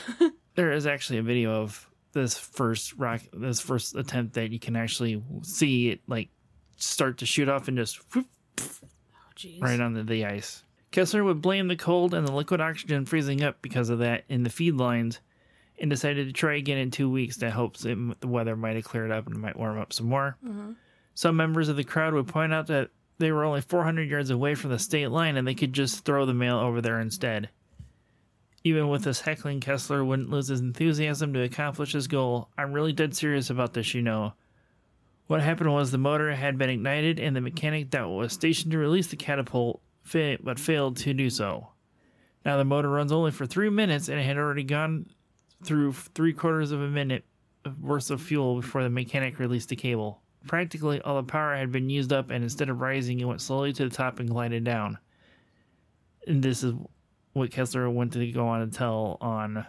[0.54, 4.76] There is actually a video of this first rock, this first attempt that you can
[4.76, 6.30] actually see it like
[6.76, 8.26] start to shoot off and just whoop,
[8.60, 10.62] Oh, right onto the ice.
[10.90, 14.44] Kessler would blame the cold and the liquid oxygen freezing up because of that in
[14.44, 15.20] the feed lines
[15.78, 18.84] and decided to try again in two weeks in hopes that the weather might have
[18.84, 20.36] cleared up and might warm up some more.
[20.44, 20.72] Mm-hmm.
[21.14, 24.54] Some members of the crowd would point out that they were only 400 yards away
[24.54, 27.48] from the state line and they could just throw the mail over there instead.
[28.64, 32.48] Even with this heckling, Kessler wouldn't lose his enthusiasm to accomplish his goal.
[32.56, 34.32] I'm really dead serious about this, you know.
[35.26, 38.78] What happened was the motor had been ignited and the mechanic that was stationed to
[38.78, 41.68] release the catapult fa- but failed to do so.
[42.44, 45.06] Now the motor runs only for three minutes and it had already gone
[45.62, 47.24] through three quarters of a minute
[47.80, 50.20] worth of fuel before the mechanic released the cable.
[50.46, 53.72] Practically all the power had been used up and instead of rising it went slowly
[53.72, 54.98] to the top and glided down.
[56.26, 56.74] And this is
[57.34, 59.66] what Kessler went to go on and tell on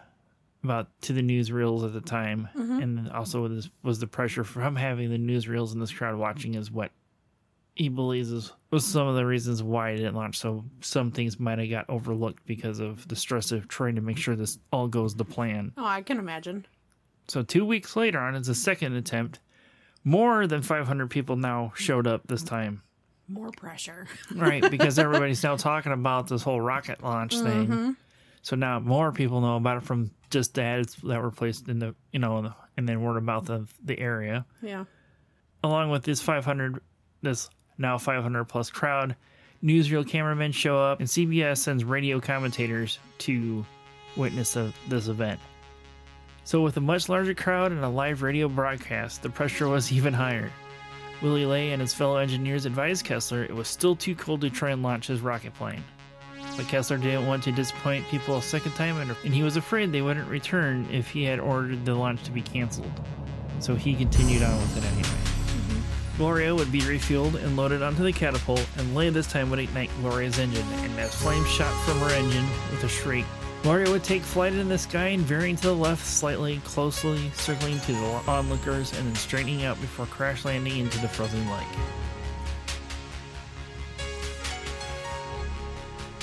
[0.64, 2.80] about to the newsreels at the time, mm-hmm.
[2.82, 6.72] and also this was the pressure from having the newsreels and this crowd watching is
[6.72, 6.92] what
[7.76, 10.38] he believes is was some of the reasons why it didn't launch.
[10.38, 14.18] So some things might have got overlooked because of the stress of trying to make
[14.18, 15.74] sure this all goes to plan.
[15.78, 16.66] Oh, I can imagine.
[17.28, 19.40] So two weeks later, on his second attempt,
[20.04, 22.82] more than 500 people now showed up this time.
[23.28, 24.08] More pressure.
[24.36, 24.70] right?
[24.70, 27.68] Because everybody's now talking about this whole rocket launch thing.
[27.68, 27.92] Mm-hmm.
[28.42, 31.80] So now more people know about it from just the ads that were placed in
[31.80, 34.46] the, you know, and then word about the the area.
[34.62, 34.86] Yeah.
[35.64, 36.80] Along with this 500,
[37.24, 39.16] this now 500 plus crowd,
[39.64, 43.66] newsreel cameramen show up, and CBS sends radio commentators to
[44.16, 45.40] witness of this event.
[46.44, 50.14] So with a much larger crowd and a live radio broadcast, the pressure was even
[50.14, 50.52] higher.
[51.26, 54.70] Willy Ley and his fellow engineers advised Kessler it was still too cold to try
[54.70, 55.84] and launch his rocket plane.
[56.56, 60.04] But Kessler didn't want to disappoint people a second time, and he was afraid they
[60.04, 62.92] wouldn't return if he had ordered the launch to be canceled.
[63.60, 65.02] So he continued on with it anyway.
[65.02, 66.18] Mm-hmm.
[66.18, 69.90] Gloria would be refueled and loaded onto the catapult, and Ley this time would ignite
[70.02, 73.26] Gloria's engine, and as flames shot from her engine with a shriek,
[73.66, 77.80] Gloria would take flight in the sky and veering to the left slightly, closely circling
[77.80, 81.66] to the onlookers, and then straightening out before crash landing into the frozen lake.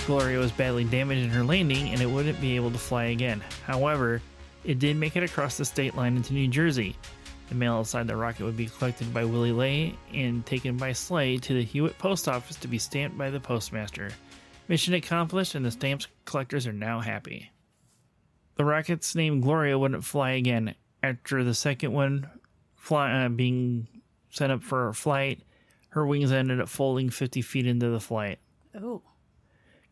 [0.07, 3.43] Gloria was badly damaged in her landing and it wouldn't be able to fly again.
[3.67, 4.23] However,
[4.63, 6.95] it did make it across the state line into New Jersey.
[7.49, 11.39] The mail inside the rocket would be collected by Willy Ley and taken by sleigh
[11.39, 14.13] to the Hewitt post office to be stamped by the postmaster.
[14.69, 17.51] Mission accomplished, and the stamps collectors are now happy.
[18.57, 22.31] The rockets named Gloria wouldn't fly again after the second one
[22.77, 23.89] fly, uh, being
[24.31, 25.43] sent up for a flight.
[25.91, 28.39] Her wings ended up folding 50 feet into the flight.
[28.75, 29.03] Oh.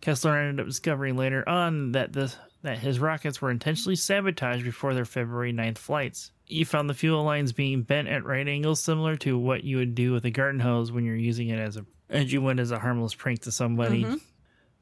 [0.01, 4.93] Kessler ended up discovering later on that the that his rockets were intentionally sabotaged before
[4.93, 6.31] their February 9th flights.
[6.45, 9.95] He found the fuel lines being bent at right angles, similar to what you would
[9.95, 12.71] do with a garden hose when you're using it as a as you would as
[12.71, 14.05] a harmless prank to somebody.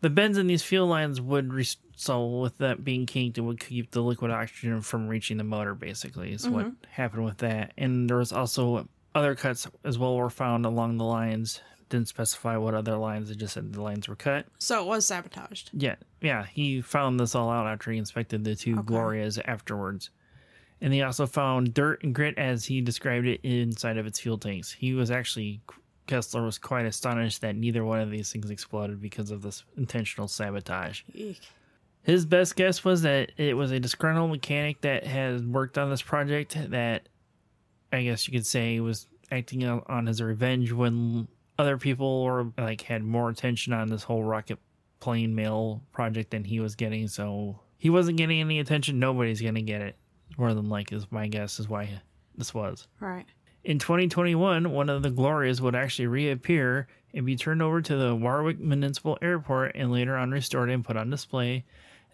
[0.01, 3.61] The bends in these fuel lines would res- so with that being kinked, it would
[3.61, 5.75] keep the liquid oxygen from reaching the motor.
[5.75, 6.91] Basically, is what mm-hmm.
[6.91, 7.73] happened with that.
[7.77, 11.61] And there was also other cuts as well were found along the lines.
[11.89, 13.31] Didn't specify what other lines.
[13.31, 14.47] It just said the lines were cut.
[14.59, 15.71] So it was sabotaged.
[15.73, 16.45] Yeah, yeah.
[16.45, 20.11] He found this all out after he inspected the two Glorias afterwards.
[20.81, 24.39] And he also found dirt and grit, as he described it, inside of its fuel
[24.39, 24.71] tanks.
[24.71, 25.61] He was actually,
[26.09, 30.27] Kessler was quite astonished that neither one of these things exploded because of this intentional
[30.27, 31.03] sabotage.
[31.14, 31.40] Eek.
[32.03, 36.03] His best guess was that it was a disgruntled mechanic that had worked on this
[36.03, 37.09] project that
[37.92, 42.53] I guess you could say was acting on on his revenge when other people were
[42.57, 44.59] like had more attention on this whole rocket
[45.01, 47.09] plane mail project than he was getting.
[47.09, 48.99] So he wasn't getting any attention.
[48.99, 49.97] Nobody's gonna get it.
[50.37, 52.01] More than like is my guess is why
[52.37, 52.87] this was.
[53.01, 53.27] Right.
[53.68, 58.16] In 2021, one of the Glorias would actually reappear and be turned over to the
[58.16, 61.66] Warwick Municipal Airport and later on restored and put on display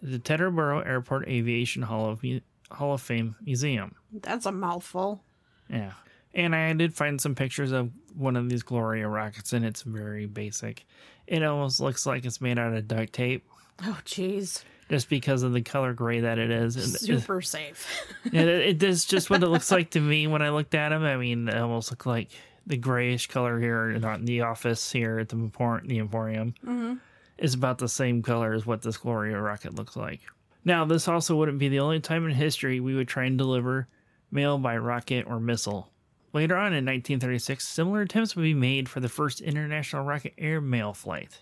[0.03, 2.41] at the Teterboro Airport Aviation Hall of, Mu-
[2.71, 3.95] Hall of Fame Museum.
[4.11, 5.23] That's a mouthful.
[5.69, 5.93] Yeah.
[6.33, 10.25] And I did find some pictures of one of these Gloria rockets, and it's very
[10.25, 10.85] basic.
[11.25, 13.47] It almost looks like it's made out of duct tape
[13.81, 14.63] Oh, jeez.
[14.89, 16.75] Just because of the color gray that it is.
[16.75, 17.87] And it- Super safe.
[18.25, 21.03] it, it is just what it looks like to me when I looked at them.
[21.03, 22.29] I mean, it almost looked like
[22.67, 26.99] the grayish color here in the office here at the, Empor- the Emporium
[27.37, 30.21] is about the same color as what this Gloria rocket looks like.
[30.63, 33.87] Now, this also wouldn't be the only time in history we would try and deliver
[34.31, 35.91] mail by rocket or missile.
[36.33, 40.59] Later on in 1936, similar attempts would be made for the first international rocket air
[40.59, 41.39] mail flight.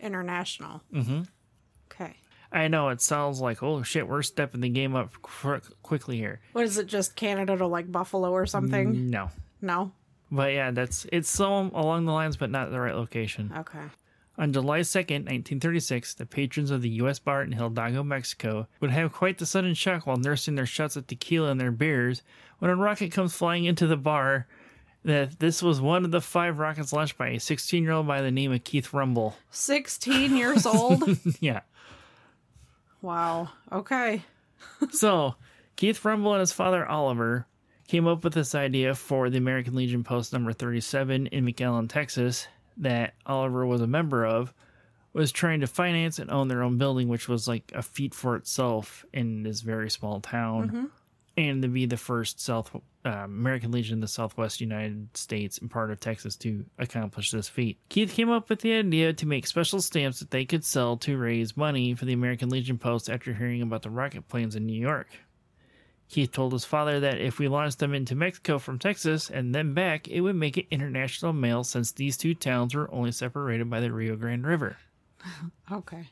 [0.00, 0.82] International.
[0.92, 1.28] Mhm.
[2.52, 6.40] I know it sounds like, oh shit, we're stepping the game up qu- quickly here.
[6.52, 6.86] What is it?
[6.86, 8.94] Just Canada to like Buffalo or something?
[8.94, 9.30] Mm, no.
[9.60, 9.92] No.
[10.30, 13.52] But yeah, that's it's so along the lines, but not the right location.
[13.56, 13.80] Okay.
[14.38, 17.18] On July 2nd, 1936, the patrons of the U.S.
[17.18, 21.06] bar in Hidalgo, Mexico, would have quite the sudden shock while nursing their shots of
[21.06, 22.22] tequila and their beers
[22.58, 24.46] when a rocket comes flying into the bar.
[25.04, 28.22] That this was one of the five rockets launched by a 16 year old by
[28.22, 29.34] the name of Keith Rumbel.
[29.50, 31.02] 16 years old?
[31.40, 31.60] yeah.
[33.02, 33.50] Wow.
[33.70, 34.22] Okay.
[34.92, 35.34] So,
[35.74, 37.48] Keith Rumbel and his father Oliver
[37.88, 42.46] came up with this idea for the American Legion Post number 37 in McAllen, Texas,
[42.76, 44.54] that Oliver was a member of,
[45.12, 48.36] was trying to finance and own their own building, which was like a feat for
[48.36, 50.84] itself in this very small town, mm-hmm.
[51.36, 52.70] and to be the first South
[53.04, 57.48] uh, American Legion in the Southwest United States and part of Texas to accomplish this
[57.48, 57.78] feat.
[57.88, 61.16] Keith came up with the idea to make special stamps that they could sell to
[61.16, 64.80] raise money for the American Legion Post after hearing about the rocket planes in New
[64.80, 65.08] York.
[66.08, 69.72] Keith told his father that if we launched them into Mexico from Texas and then
[69.72, 73.80] back, it would make it international mail since these two towns were only separated by
[73.80, 74.76] the Rio Grande River.
[75.70, 76.08] Okay.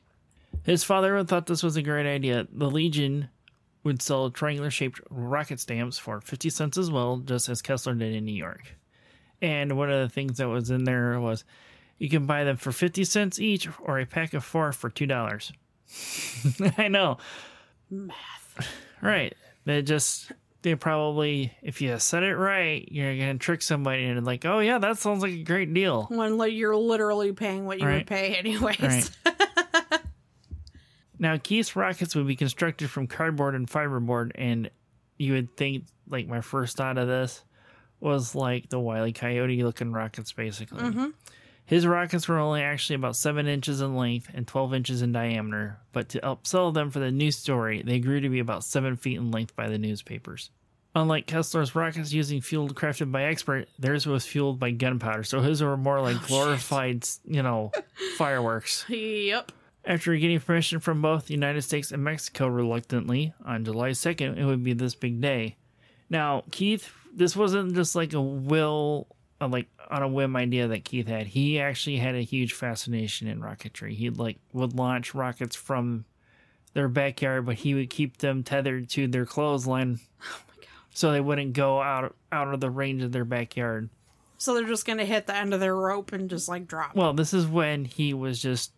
[0.63, 2.47] His father thought this was a great idea.
[2.51, 3.29] The Legion
[3.83, 8.15] would sell triangular shaped rocket stamps for 50 cents as well, just as Kessler did
[8.15, 8.77] in New York.
[9.43, 11.45] And one of the things that was in there was
[11.99, 15.53] you can buy them for 50 cents each or a pack of four for $2.
[16.79, 17.19] I know.
[17.91, 18.69] Math.
[19.03, 19.35] Right.
[19.65, 20.31] They just
[20.63, 24.79] they probably if you said it right, you're gonna trick somebody and like, oh yeah,
[24.79, 26.05] that sounds like a great deal.
[26.11, 27.97] When like, you're literally paying what you Right.
[27.99, 28.79] would pay anyways.
[28.81, 29.11] Right.
[31.21, 34.71] now Keith's rockets would be constructed from cardboard and fiberboard, and
[35.19, 37.45] you would think like my first thought of this
[38.01, 39.13] was like the Wile E.
[39.13, 40.83] Coyote looking rockets, basically.
[40.83, 41.09] Mm-hmm.
[41.67, 45.79] His rockets were only actually about seven inches in length and 12 inches in diameter,
[45.93, 49.19] but to upsell them for the news story, they grew to be about seven feet
[49.19, 50.51] in length by the newspapers.
[50.97, 55.63] Unlike Kessler's rockets using fuel crafted by expert, theirs was fueled by gunpowder, so his
[55.63, 57.71] were more like oh, glorified, you know,
[58.17, 58.85] fireworks.
[58.89, 59.53] Yep.
[59.85, 64.45] After getting permission from both the United States and Mexico reluctantly, on July 2nd, it
[64.45, 65.57] would be this big day.
[66.11, 69.07] Now, Keith, this wasn't just like a will,
[69.41, 71.29] uh, like on a whim idea that Keith had.
[71.29, 73.95] He actually had a huge fascination in rocketry.
[73.95, 76.05] He like would launch rockets from
[76.75, 80.01] their backyard, but he would keep them tethered to their clothesline,
[80.95, 83.89] so they wouldn't go out out of the range of their backyard.
[84.39, 86.95] So they're just gonna hit the end of their rope and just like drop.
[86.95, 88.73] Well, this is when he was just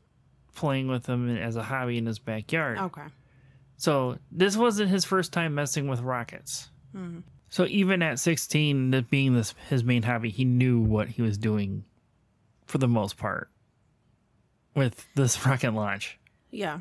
[0.55, 2.78] playing with them as a hobby in his backyard.
[2.78, 3.07] Okay.
[3.76, 6.70] So this wasn't his first time messing with rockets.
[6.94, 7.20] Mm-hmm.
[7.48, 11.36] So even at 16, that being this his main hobby, he knew what he was
[11.36, 11.84] doing
[12.66, 13.50] for the most part
[14.74, 16.18] with this rocket launch.
[16.50, 16.78] Yeah.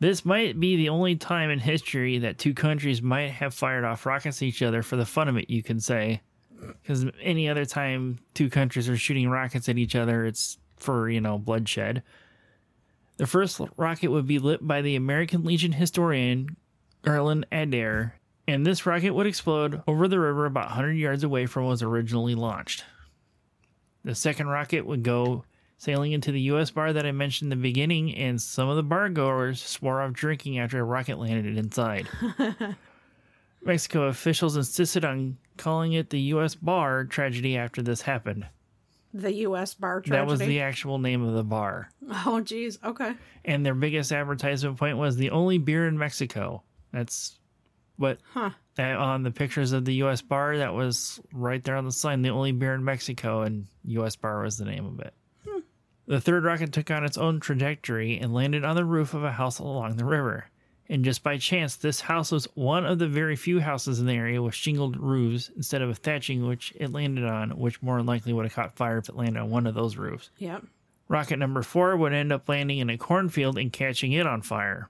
[0.00, 4.06] This might be the only time in history that two countries might have fired off
[4.06, 6.22] rockets at each other for the fun of it, you can say.
[6.82, 11.20] Because any other time two countries are shooting rockets at each other, it's for, you
[11.20, 12.02] know, bloodshed.
[13.18, 16.56] The first rocket would be lit by the American Legion historian
[17.02, 18.14] Garland Adair,
[18.46, 21.72] and this rocket would explode over the river about 100 yards away from where it
[21.72, 22.84] was originally launched.
[24.04, 25.44] The second rocket would go
[25.78, 26.70] sailing into the U.S.
[26.70, 30.12] bar that I mentioned in the beginning, and some of the bar goers swore off
[30.12, 32.08] drinking after a rocket landed inside.
[33.64, 36.54] Mexico officials insisted on calling it the U.S.
[36.54, 38.46] bar tragedy after this happened.
[39.14, 39.74] The U.S.
[39.74, 40.10] bar tragedy.
[40.10, 41.90] That was the actual name of the bar.
[42.26, 42.78] Oh, geez.
[42.84, 43.14] Okay.
[43.44, 46.62] And their biggest advertisement point was the only beer in Mexico.
[46.92, 47.38] That's
[47.96, 48.50] what Huh.
[48.76, 50.20] that on the pictures of the U.S.
[50.22, 52.22] bar that was right there on the sign.
[52.22, 54.14] The only beer in Mexico, and U.S.
[54.16, 55.14] bar was the name of it.
[55.48, 55.60] Hmm.
[56.06, 59.32] The third rocket took on its own trajectory and landed on the roof of a
[59.32, 60.46] house along the river.
[60.90, 64.14] And just by chance, this house was one of the very few houses in the
[64.14, 68.06] area with shingled roofs instead of a thatching, which it landed on, which more than
[68.06, 70.30] likely would have caught fire if it landed on one of those roofs.
[70.38, 70.64] Yep.
[71.08, 74.88] Rocket number four would end up landing in a cornfield and catching it on fire.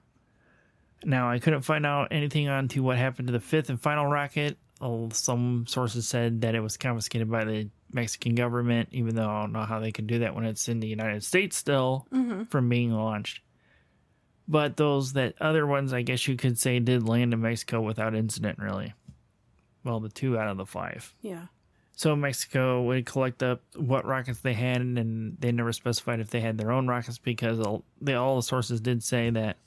[1.03, 4.05] Now, I couldn't find out anything on to what happened to the fifth and final
[4.05, 4.57] rocket.
[5.11, 9.51] Some sources said that it was confiscated by the Mexican government, even though I don't
[9.51, 12.43] know how they can do that when it's in the United States still mm-hmm.
[12.43, 13.41] from being launched.
[14.49, 18.15] But those that other ones, I guess you could say, did land in Mexico without
[18.15, 18.95] incident, really.
[19.83, 21.13] Well, the two out of the five.
[21.21, 21.45] Yeah.
[21.91, 26.41] So Mexico would collect up what rockets they had, and they never specified if they
[26.41, 29.57] had their own rockets because all, they, all the sources did say that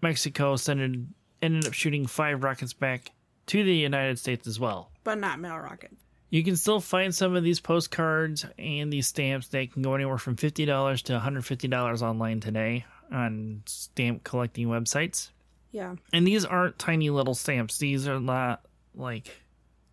[0.00, 1.08] Mexico sent,
[1.42, 3.10] ended up shooting five rockets back
[3.46, 4.90] to the United States as well.
[5.04, 5.96] But not mail rockets.
[6.30, 9.48] You can still find some of these postcards and these stamps.
[9.48, 15.30] They can go anywhere from $50 to $150 online today on stamp collecting websites.
[15.72, 15.96] Yeah.
[16.12, 17.78] And these aren't tiny little stamps.
[17.78, 18.62] These are not
[18.94, 19.30] like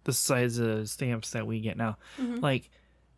[0.06, 1.98] the size of stamps that we get now.
[2.20, 2.40] Mm-hmm.
[2.40, 2.70] Like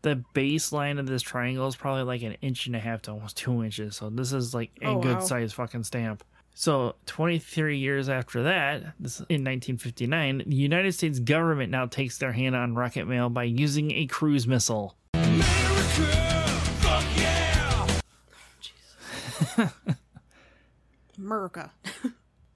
[0.02, 3.38] the baseline of this triangle is probably like an inch and a half to almost
[3.38, 3.96] two inches.
[3.96, 5.20] So this is like a Oh, good wow.
[5.22, 6.24] size fucking stamp.
[6.56, 12.34] So 23 years after that, this in 1959, the United States government now takes their
[12.34, 14.98] hand on rocket mail by using a cruise missile.
[15.14, 16.29] America.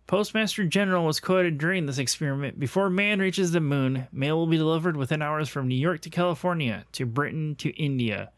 [0.07, 4.57] Postmaster General was quoted during this experiment Before man reaches the moon, mail will be
[4.57, 8.31] delivered within hours from New York to California, to Britain to India,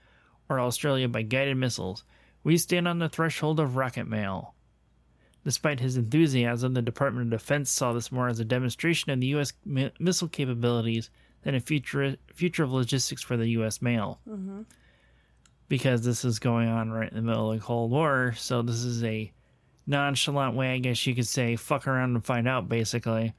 [0.48, 2.04] or Australia by guided missiles.
[2.44, 4.54] We stand on the threshold of rocket mail.
[5.44, 9.28] Despite his enthusiasm, the Department of Defense saw this more as a demonstration of the
[9.28, 9.54] U.S.
[9.64, 11.10] mi- missile capabilities
[11.44, 13.82] than a future, future of logistics for the U.S.
[13.82, 14.20] mail.
[14.28, 14.62] Mm-hmm.
[15.68, 18.84] Because this is going on right in the middle of the Cold War, so this
[18.84, 19.32] is a
[19.88, 23.34] nonchalant way, I guess you could say, fuck around and find out, basically,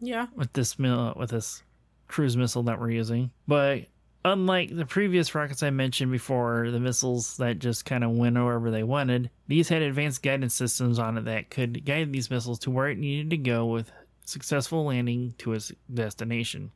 [0.00, 0.26] Yeah.
[0.34, 1.62] with this mil- with this
[2.08, 3.30] cruise missile that we're using.
[3.48, 3.86] But
[4.24, 8.70] unlike the previous rockets I mentioned before, the missiles that just kind of went wherever
[8.70, 12.70] they wanted, these had advanced guidance systems on it that could guide these missiles to
[12.70, 13.90] where it needed to go with
[14.24, 16.70] successful landing to its destination.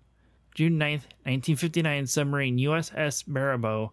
[0.55, 3.91] June 9th, 1959, submarine USS Barbero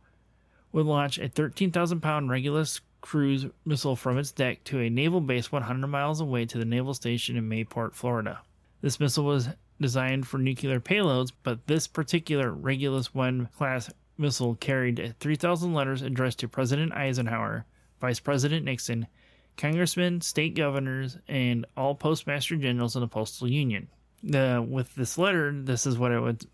[0.72, 5.51] would launch a 13,000 pound Regulus cruise missile from its deck to a naval base
[5.51, 8.41] 100 miles away to the naval station in Mayport, Florida.
[8.82, 9.49] This missile was
[9.80, 16.39] designed for nuclear payloads, but this particular Regulus 1 class missile carried 3,000 letters addressed
[16.39, 17.65] to President Eisenhower,
[18.01, 19.07] Vice President Nixon,
[19.55, 23.88] congressmen, state governors, and all postmaster generals in the Postal Union.
[24.24, 26.45] With this letter, this is what it would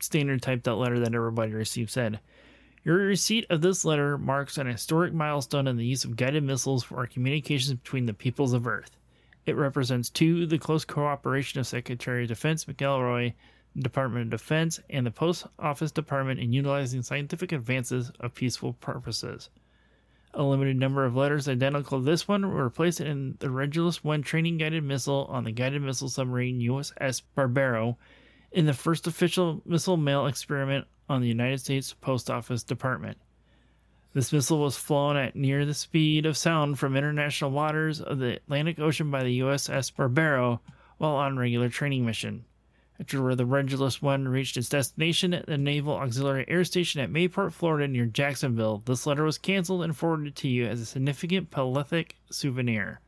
[0.00, 2.18] standard typed out letter that everybody received said.
[2.84, 6.82] Your receipt of this letter marks an historic milestone in the use of guided missiles
[6.82, 8.96] for communications between the peoples of Earth.
[9.46, 13.34] It represents, two, the close cooperation of Secretary of Defense McElroy,
[13.78, 19.48] Department of Defense, and the Post Office Department in utilizing scientific advances of peaceful purposes.
[20.34, 24.22] A limited number of letters identical to this one were placed in the Regulus 1
[24.22, 27.96] training guided missile on the guided missile submarine USS Barbero
[28.50, 33.18] in the first official missile mail experiment on the United States Post Office Department.
[34.14, 38.36] This missile was flown at near the speed of sound from international waters of the
[38.36, 40.60] Atlantic Ocean by the USS Barbero
[40.98, 42.44] while on regular training mission.
[43.00, 47.52] After the Regulus One reached its destination at the Naval Auxiliary Air Station at Mayport,
[47.52, 52.16] Florida, near Jacksonville, this letter was canceled and forwarded to you as a significant philatelic
[52.30, 53.00] souvenir.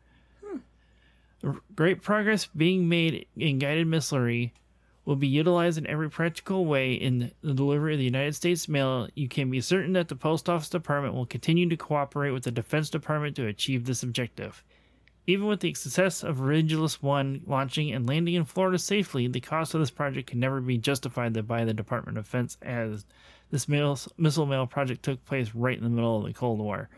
[0.43, 1.59] Hmm.
[1.77, 4.55] Great progress being made in guided missilery
[5.05, 9.09] will be utilized in every practical way in the delivery of the United States mail.
[9.15, 12.51] You can be certain that the Post Office Department will continue to cooperate with the
[12.51, 14.65] Defense Department to achieve this objective.
[15.27, 19.75] Even with the success of Regulus One launching and landing in Florida safely, the cost
[19.75, 23.07] of this project can never be justified by the Department of Defense as
[23.51, 26.89] this missile mail project took place right in the middle of the Cold War.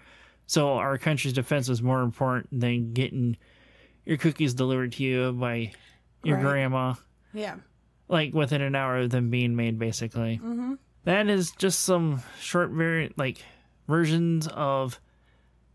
[0.46, 3.36] So our country's defense was more important than getting
[4.04, 5.72] your cookies delivered to you by
[6.22, 6.42] your Right.
[6.44, 6.94] grandma
[7.34, 7.56] Yeah.
[8.08, 11.28] Like within an hour of them being made basically mm-hmm.
[11.28, 13.38] is just some short variant like
[13.88, 15.00] versions of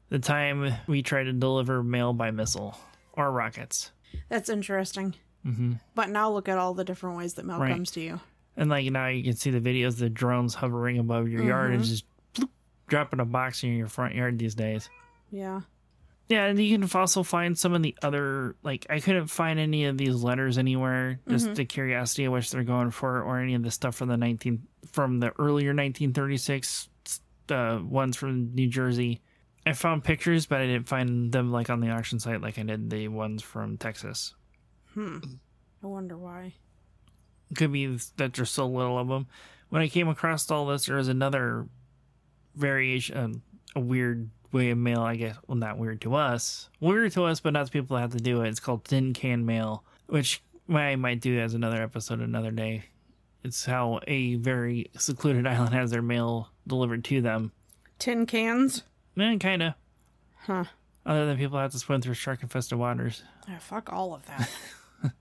[0.10, 2.78] the time we try to deliver mail by missile
[3.14, 3.92] or rockets
[4.30, 5.16] That's interesting.
[5.46, 5.74] Mm-hmm.
[5.96, 7.72] But now look at all the different ways that mail Right.
[7.74, 8.20] comes to you.
[8.58, 11.84] and like now you can see the videos the drones hovering above your yard and
[11.84, 12.06] just
[12.36, 12.50] bloop,
[12.88, 14.90] dropping a box in your front yard these days
[15.32, 15.62] Yeah.
[16.32, 19.86] Yeah and you can also find some of the other like i couldn't find any
[19.86, 23.64] of these letters anywhere just the curiosity of which they're going for or any of
[23.64, 24.62] the stuff from the 19
[24.92, 26.88] from the earlier 1936
[27.50, 29.20] uh, ones from new jersey
[29.66, 32.64] i found pictures but i didn't find them like on the auction site like i
[32.64, 34.34] did the ones from texas
[34.94, 35.20] Hmm.
[35.82, 36.54] I wonder why.
[37.56, 39.28] could be that there's so little of them
[39.70, 41.68] when i came across all this there was another
[42.56, 43.42] variation
[43.76, 47.40] a weird way of mail i guess well not weird to us weird to us
[47.40, 50.42] but not to people that have to do it it's called tin can mail which
[50.74, 52.84] i might do as another episode another day
[53.44, 57.52] it's how a very secluded island has their mail delivered to them
[58.00, 58.84] Tin cans?
[59.18, 59.74] Eh, and kind of
[60.46, 60.64] Huh.
[61.06, 64.50] other than people have to swim through shark infested waters Yeah, fuck all of that.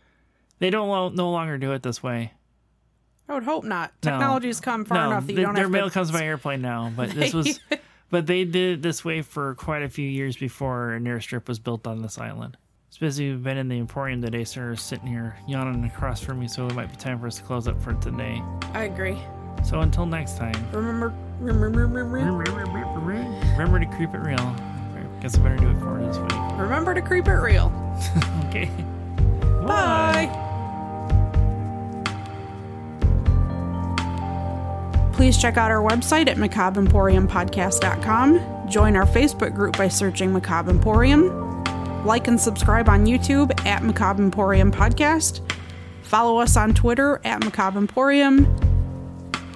[0.58, 2.32] they don't lo- no longer do it this way
[3.30, 3.92] I would hope not.
[4.02, 4.10] No.
[4.12, 5.92] Technology's come far enough that you don't have their mail to...
[5.92, 7.60] comes by airplane now, but this was,
[8.10, 11.58] but they did it this way for quite a few years before an airstrip was
[11.58, 12.56] built on this island.
[12.88, 13.30] It's busy.
[13.30, 16.74] we've been in the Emporium today, sir, sitting here yawning across from me, so it
[16.74, 18.42] might be time for us to close up for today.
[18.72, 19.18] I agree.
[19.64, 22.44] So until next time, Remember, remember, remember,
[23.52, 24.38] remember to creep it real.
[24.40, 26.32] I guess I better do it for this week.
[26.58, 27.70] remember to creep it real.
[28.48, 28.70] Okay.
[29.66, 30.44] Bye.
[35.18, 38.68] Please check out our website at macabreemporiumpodcast.com.
[38.68, 41.64] Join our Facebook group by searching Macabre Emporium.
[42.04, 45.40] Like and subscribe on YouTube at Macabre Emporium Podcast.
[46.02, 48.44] Follow us on Twitter at Macabre Emporium.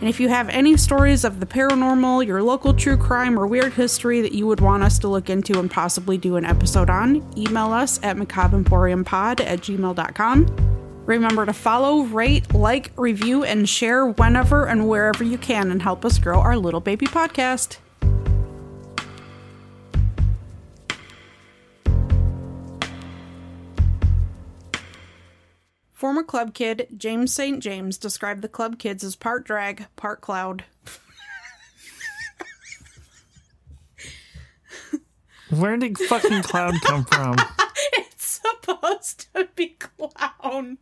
[0.01, 3.75] And if you have any stories of the paranormal, your local true crime, or weird
[3.75, 7.25] history that you would want us to look into and possibly do an episode on,
[7.39, 10.72] email us at macabreemporiumpod at gmail.com.
[11.07, 16.05] Remember to follow, rate, like, review, and share whenever and wherever you can and help
[16.05, 17.79] us grow our little baby podcast.
[25.91, 27.61] Former club kid James St.
[27.61, 30.65] James described the club kids as part drag, part cloud.
[35.51, 37.37] Where did fucking cloud come from?
[37.95, 40.79] It's supposed to be clown.